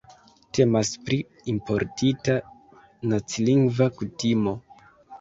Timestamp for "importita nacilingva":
1.53-3.93